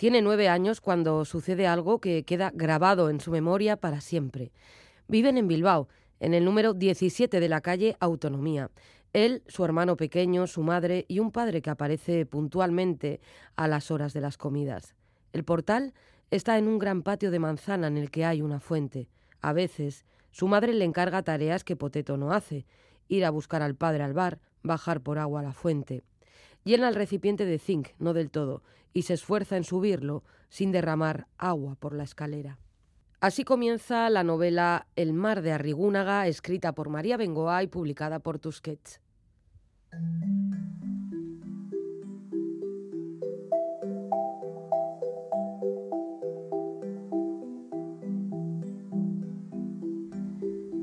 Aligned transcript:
Tiene 0.00 0.22
nueve 0.22 0.48
años 0.48 0.80
cuando 0.80 1.26
sucede 1.26 1.66
algo 1.66 2.00
que 2.00 2.24
queda 2.24 2.50
grabado 2.54 3.10
en 3.10 3.20
su 3.20 3.30
memoria 3.30 3.76
para 3.76 4.00
siempre. 4.00 4.50
Viven 5.08 5.36
en 5.36 5.46
Bilbao, 5.46 5.88
en 6.20 6.32
el 6.32 6.42
número 6.42 6.72
17 6.72 7.38
de 7.38 7.48
la 7.50 7.60
calle 7.60 7.98
Autonomía. 8.00 8.70
Él, 9.12 9.42
su 9.46 9.62
hermano 9.62 9.98
pequeño, 9.98 10.46
su 10.46 10.62
madre 10.62 11.04
y 11.06 11.18
un 11.18 11.30
padre 11.30 11.60
que 11.60 11.68
aparece 11.68 12.24
puntualmente 12.24 13.20
a 13.56 13.68
las 13.68 13.90
horas 13.90 14.14
de 14.14 14.22
las 14.22 14.38
comidas. 14.38 14.94
El 15.34 15.44
portal 15.44 15.92
está 16.30 16.56
en 16.56 16.66
un 16.66 16.78
gran 16.78 17.02
patio 17.02 17.30
de 17.30 17.38
manzana 17.38 17.88
en 17.88 17.98
el 17.98 18.10
que 18.10 18.24
hay 18.24 18.40
una 18.40 18.58
fuente. 18.58 19.10
A 19.42 19.52
veces, 19.52 20.06
su 20.30 20.48
madre 20.48 20.72
le 20.72 20.86
encarga 20.86 21.22
tareas 21.24 21.62
que 21.62 21.76
Poteto 21.76 22.16
no 22.16 22.32
hace, 22.32 22.64
ir 23.08 23.26
a 23.26 23.30
buscar 23.30 23.60
al 23.60 23.74
padre 23.74 24.02
al 24.04 24.14
bar, 24.14 24.40
bajar 24.62 25.02
por 25.02 25.18
agua 25.18 25.40
a 25.40 25.42
la 25.42 25.52
fuente. 25.52 26.04
Llena 26.64 26.88
el 26.88 26.94
recipiente 26.94 27.46
de 27.46 27.58
zinc, 27.58 27.88
no 27.98 28.12
del 28.12 28.30
todo, 28.30 28.62
y 28.92 29.02
se 29.02 29.14
esfuerza 29.14 29.56
en 29.56 29.64
subirlo 29.64 30.22
sin 30.48 30.72
derramar 30.72 31.26
agua 31.38 31.76
por 31.76 31.94
la 31.94 32.04
escalera. 32.04 32.58
Así 33.20 33.44
comienza 33.44 34.08
la 34.08 34.24
novela 34.24 34.86
El 34.96 35.12
mar 35.12 35.42
de 35.42 35.52
Arrigúnaga, 35.52 36.26
escrita 36.26 36.72
por 36.72 36.88
María 36.88 37.16
Bengoa 37.16 37.62
y 37.62 37.66
publicada 37.66 38.18
por 38.18 38.38
Tusquets. 38.38 39.00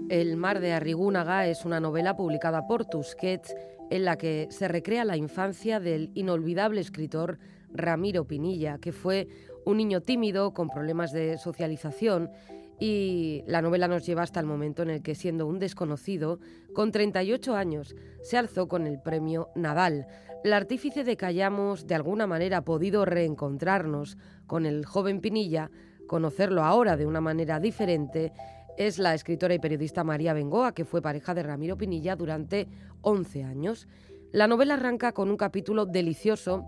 El 0.09 0.37
mar 0.37 0.61
de 0.61 0.71
Arrigúnaga 0.71 1.47
es 1.47 1.65
una 1.65 1.81
novela 1.81 2.15
publicada 2.15 2.65
por 2.65 2.85
Tusquets 2.85 3.53
en 3.89 4.05
la 4.05 4.17
que 4.17 4.47
se 4.51 4.69
recrea 4.69 5.03
la 5.03 5.17
infancia 5.17 5.81
del 5.81 6.11
inolvidable 6.13 6.79
escritor 6.79 7.39
Ramiro 7.73 8.25
Pinilla, 8.25 8.77
que 8.77 8.93
fue 8.93 9.27
un 9.65 9.75
niño 9.75 9.99
tímido 9.99 10.53
con 10.53 10.69
problemas 10.69 11.11
de 11.11 11.37
socialización 11.37 12.31
y 12.79 13.43
la 13.47 13.61
novela 13.61 13.89
nos 13.89 14.05
lleva 14.05 14.23
hasta 14.23 14.39
el 14.39 14.45
momento 14.45 14.81
en 14.81 14.91
el 14.91 15.01
que, 15.01 15.13
siendo 15.13 15.45
un 15.45 15.59
desconocido, 15.59 16.39
con 16.73 16.93
38 16.93 17.55
años, 17.55 17.93
se 18.21 18.37
alzó 18.37 18.69
con 18.69 18.87
el 18.87 19.01
premio 19.01 19.49
Nadal. 19.55 20.07
El 20.45 20.53
artífice 20.53 21.03
de 21.03 21.17
que 21.17 21.25
hayamos 21.25 21.85
de 21.85 21.95
alguna 21.95 22.27
manera 22.27 22.61
podido 22.61 23.03
reencontrarnos 23.03 24.17
con 24.45 24.65
el 24.65 24.85
joven 24.85 25.19
Pinilla, 25.19 25.69
conocerlo 26.07 26.63
ahora 26.63 26.95
de 26.95 27.05
una 27.05 27.19
manera 27.19 27.59
diferente, 27.59 28.31
es 28.77 28.99
la 28.99 29.13
escritora 29.13 29.55
y 29.55 29.59
periodista 29.59 30.03
María 30.03 30.33
Bengoa, 30.33 30.73
que 30.73 30.85
fue 30.85 31.01
pareja 31.01 31.33
de 31.33 31.43
Ramiro 31.43 31.77
Pinilla 31.77 32.15
durante 32.15 32.67
11 33.01 33.43
años. 33.43 33.87
La 34.31 34.47
novela 34.47 34.75
arranca 34.75 35.13
con 35.13 35.29
un 35.29 35.37
capítulo 35.37 35.85
delicioso 35.85 36.65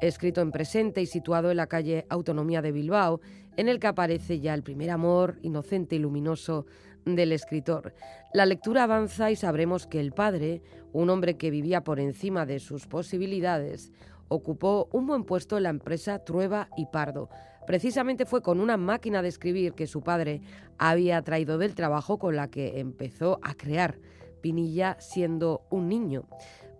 escrito 0.00 0.40
en 0.40 0.50
presente 0.50 1.02
y 1.02 1.06
situado 1.06 1.50
en 1.50 1.58
la 1.58 1.66
calle 1.66 2.06
Autonomía 2.08 2.62
de 2.62 2.72
Bilbao, 2.72 3.20
en 3.56 3.68
el 3.68 3.78
que 3.78 3.88
aparece 3.88 4.40
ya 4.40 4.54
el 4.54 4.62
primer 4.62 4.90
amor 4.90 5.38
inocente 5.42 5.96
y 5.96 5.98
luminoso 5.98 6.64
del 7.04 7.32
escritor. 7.32 7.94
La 8.32 8.46
lectura 8.46 8.84
avanza 8.84 9.30
y 9.30 9.36
sabremos 9.36 9.86
que 9.86 10.00
el 10.00 10.12
padre, 10.12 10.62
un 10.92 11.10
hombre 11.10 11.36
que 11.36 11.50
vivía 11.50 11.84
por 11.84 12.00
encima 12.00 12.46
de 12.46 12.58
sus 12.58 12.86
posibilidades, 12.86 13.92
ocupó 14.28 14.88
un 14.92 15.06
buen 15.06 15.24
puesto 15.24 15.56
en 15.56 15.64
la 15.64 15.70
empresa 15.70 16.24
Trueba 16.24 16.68
y 16.76 16.86
Pardo. 16.86 17.28
Precisamente 17.70 18.26
fue 18.26 18.42
con 18.42 18.58
una 18.58 18.76
máquina 18.76 19.22
de 19.22 19.28
escribir 19.28 19.74
que 19.74 19.86
su 19.86 20.02
padre 20.02 20.40
había 20.76 21.22
traído 21.22 21.56
del 21.56 21.76
trabajo 21.76 22.18
con 22.18 22.34
la 22.34 22.50
que 22.50 22.80
empezó 22.80 23.38
a 23.42 23.54
crear, 23.54 24.00
Pinilla 24.40 24.96
siendo 24.98 25.62
un 25.70 25.88
niño. 25.88 26.26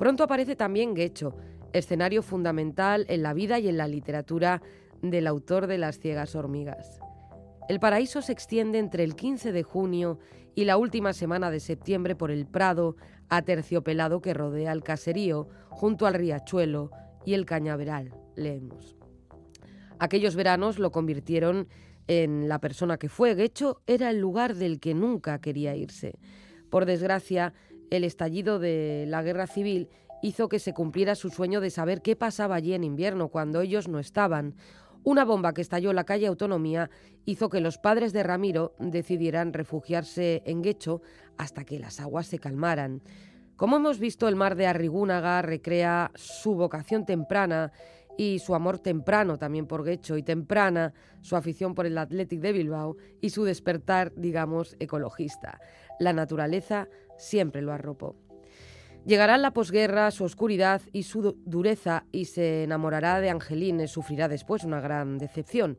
Pronto 0.01 0.25
aparece 0.25 0.57
también 0.57 0.95
Guecho, 0.95 1.37
escenario 1.73 2.25
fundamental 2.25 3.07
en 3.09 3.23
la 3.23 3.35
vida 3.35 3.61
y 3.61 3.69
en 3.69 3.77
la 3.77 3.87
literatura 3.87 4.63
del 5.01 5.29
autor 5.29 5.69
de 5.69 5.79
Las 5.79 6.01
ciegas 6.01 6.35
hormigas. 6.35 6.99
El 7.69 7.79
paraíso 7.79 8.21
se 8.21 8.33
extiende 8.33 8.81
entre 8.81 9.05
el 9.05 9.15
15 9.15 9.53
de 9.53 9.63
junio 9.63 10.19
y 10.57 10.65
la 10.65 10.77
última 10.77 11.13
semana 11.13 11.53
de 11.53 11.61
septiembre 11.61 12.17
por 12.17 12.33
el 12.33 12.49
prado 12.49 12.97
aterciopelado 13.29 14.21
que 14.21 14.35
rodea 14.35 14.73
el 14.73 14.83
caserío, 14.83 15.47
junto 15.69 16.07
al 16.07 16.15
riachuelo 16.15 16.91
y 17.25 17.35
el 17.35 17.47
cañaveral, 17.47 18.13
leemos. 18.35 19.00
Aquellos 20.01 20.35
veranos 20.35 20.79
lo 20.79 20.93
convirtieron 20.93 21.69
en 22.09 22.49
la 22.49 22.59
persona 22.59 22.97
que 22.97 23.11
fue. 23.11 23.35
Guecho 23.35 23.83
era 23.87 24.09
el 24.09 24.19
lugar 24.19 24.55
del 24.55 24.81
que 24.81 24.95
nunca 24.95 25.43
quería 25.43 25.77
irse. 25.77 26.19
Por 26.71 26.87
desgracia, 26.87 27.53
el 27.91 28.05
estallido 28.05 28.59
de 28.59 29.05
la 29.07 29.23
guerra 29.23 29.47
civil 29.47 29.91
hizo 30.23 30.49
que 30.49 30.59
se 30.59 30.73
cumpliera 30.73 31.15
su 31.15 31.29
sueño 31.29 31.61
de 31.61 31.69
saber 31.69 32.01
qué 32.01 32.17
pasaba 32.17 32.55
allí 32.55 32.73
en 32.73 32.83
invierno 32.83 33.29
cuando 33.29 33.61
ellos 33.61 33.89
no 33.89 33.99
estaban. 33.99 34.55
Una 35.05 35.27
bomba 35.27 35.53
que 35.53 35.61
estalló 35.61 35.91
en 35.91 35.97
la 35.97 36.05
calle 36.05 36.27
Autonomía 36.29 36.89
hizo 37.27 37.51
que 37.51 37.61
los 37.61 37.77
padres 37.77 38.15
de 38.15 38.23
Ramiro 38.23 38.75
decidieran 38.79 39.53
refugiarse 39.53 40.43
en 40.47 40.63
Guecho 40.63 41.03
hasta 41.37 41.65
que 41.65 41.79
las 41.79 42.01
aguas 42.01 42.27
se 42.27 42.39
calmaran. 42.39 43.03
Como 43.61 43.77
hemos 43.77 43.99
visto, 43.99 44.27
el 44.27 44.37
mar 44.37 44.57
de 44.57 44.67
Arrigúnaga 44.67 45.43
recrea 45.43 46.13
su 46.15 46.55
vocación 46.55 47.05
temprana 47.05 47.73
y 48.17 48.39
su 48.39 48.55
amor 48.55 48.79
temprano 48.79 49.37
también 49.37 49.67
por 49.67 49.85
Guecho 49.85 50.17
y 50.17 50.23
temprana 50.23 50.95
su 51.21 51.37
afición 51.37 51.75
por 51.75 51.85
el 51.85 51.99
Athletic 51.99 52.41
de 52.41 52.53
Bilbao 52.53 52.97
y 53.21 53.29
su 53.29 53.45
despertar, 53.45 54.15
digamos, 54.17 54.77
ecologista. 54.81 55.61
La 55.99 56.15
naturaleza 56.15 56.89
siempre 57.19 57.61
lo 57.61 57.75
arropó. 57.75 58.17
Llegará 59.05 59.37
la 59.37 59.53
posguerra, 59.53 60.11
su 60.11 60.25
oscuridad 60.25 60.81
y 60.95 61.03
su 61.03 61.37
dureza 61.45 62.07
y 62.13 62.25
se 62.25 62.63
enamorará 62.63 63.21
de 63.21 63.29
Angeline, 63.29 63.89
sufrirá 63.89 64.29
después 64.29 64.65
una 64.65 64.81
gran 64.81 65.19
decepción. 65.19 65.77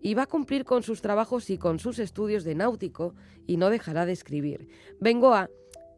Y 0.00 0.14
va 0.14 0.22
a 0.22 0.26
cumplir 0.26 0.64
con 0.64 0.84
sus 0.84 1.02
trabajos 1.02 1.50
y 1.50 1.58
con 1.58 1.80
sus 1.80 1.98
estudios 1.98 2.44
de 2.44 2.54
náutico 2.54 3.16
y 3.48 3.56
no 3.56 3.68
dejará 3.68 4.06
de 4.06 4.12
escribir. 4.12 4.68
Bengoa 5.00 5.50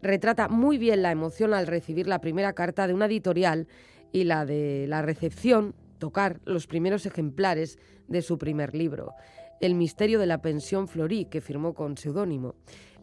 retrata 0.03 0.49
muy 0.49 0.79
bien 0.79 1.03
la 1.03 1.11
emoción 1.11 1.55
al 1.55 1.67
recibir 1.67 2.07
la 2.07 2.21
primera 2.21 2.53
carta 2.53 2.87
de 2.87 2.95
una 2.95 3.07
editorial 3.07 3.67
y 4.13 4.25
la 4.25 4.47
de 4.47 4.87
la 4.89 5.03
recepción, 5.03 5.75
tocar 5.99 6.41
los 6.45 6.67
primeros 6.67 7.07
ejemplares 7.07 7.79
de 8.07 8.23
su 8.23 8.39
primer 8.39 8.75
libro, 8.75 9.13
El 9.61 9.75
misterio 9.75 10.19
de 10.19 10.27
la 10.27 10.41
pensión 10.41 10.89
Florí, 10.89 11.27
que 11.27 11.41
firmó 11.41 11.75
con 11.75 11.97
seudónimo. 11.97 12.55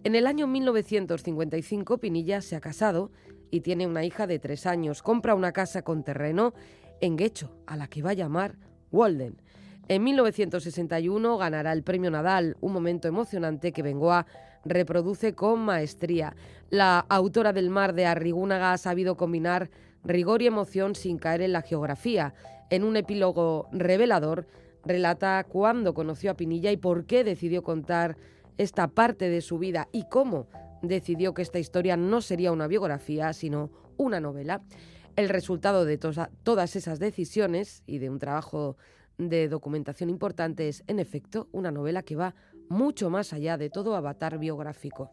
En 0.03 0.15
el 0.15 0.27
año 0.27 0.47
1955 0.47 1.97
Pinilla 1.97 2.41
se 2.41 2.55
ha 2.55 2.61
casado 2.61 3.11
y 3.51 3.61
tiene 3.61 3.87
una 3.87 4.03
hija 4.03 4.27
de 4.27 4.39
tres 4.39 4.65
años. 4.65 5.01
Compra 5.01 5.35
una 5.35 5.51
casa 5.51 5.81
con 5.81 6.03
terreno 6.03 6.53
en 7.01 7.15
Guecho, 7.17 7.55
a 7.65 7.75
la 7.75 7.87
que 7.87 8.01
va 8.01 8.11
a 8.11 8.13
llamar 8.13 8.55
Walden. 8.91 9.41
En 9.87 10.03
1961 10.03 11.37
ganará 11.37 11.71
el 11.71 11.83
premio 11.83 12.09
Nadal, 12.09 12.57
un 12.59 12.73
momento 12.73 13.07
emocionante 13.07 13.71
que 13.71 13.83
Bengoa 13.83 14.25
reproduce 14.65 15.33
con 15.33 15.59
maestría. 15.61 16.35
La 16.69 16.99
autora 16.99 17.53
del 17.53 17.69
mar 17.69 17.93
de 17.93 18.05
Arrigúnaga 18.05 18.73
ha 18.73 18.77
sabido 18.77 19.15
combinar 19.15 19.69
rigor 20.03 20.41
y 20.41 20.47
emoción 20.47 20.95
sin 20.95 21.17
caer 21.17 21.41
en 21.41 21.53
la 21.53 21.61
geografía. 21.61 22.33
En 22.69 22.83
un 22.83 22.97
epílogo 22.97 23.67
revelador 23.71 24.47
relata 24.83 25.43
cuándo 25.47 25.93
conoció 25.93 26.31
a 26.31 26.35
Pinilla 26.35 26.71
y 26.71 26.77
por 26.77 27.05
qué 27.05 27.23
decidió 27.23 27.63
contar 27.63 28.17
esta 28.57 28.87
parte 28.87 29.29
de 29.29 29.41
su 29.41 29.59
vida 29.59 29.87
y 29.91 30.07
cómo 30.09 30.47
decidió 30.81 31.33
que 31.33 31.41
esta 31.41 31.59
historia 31.59 31.97
no 31.97 32.21
sería 32.21 32.51
una 32.51 32.67
biografía, 32.67 33.33
sino 33.33 33.71
una 33.97 34.19
novela. 34.19 34.61
El 35.15 35.29
resultado 35.29 35.85
de 35.85 35.97
todas 35.97 36.75
esas 36.75 36.99
decisiones 36.99 37.83
y 37.85 37.99
de 37.99 38.09
un 38.09 38.19
trabajo 38.19 38.77
de 39.17 39.47
documentación 39.47 40.09
importante 40.09 40.67
es, 40.67 40.83
en 40.87 40.99
efecto, 40.99 41.47
una 41.51 41.71
novela 41.71 42.03
que 42.03 42.15
va 42.15 42.35
mucho 42.69 43.09
más 43.09 43.33
allá 43.33 43.57
de 43.57 43.69
todo 43.69 43.95
avatar 43.95 44.37
biográfico. 44.39 45.11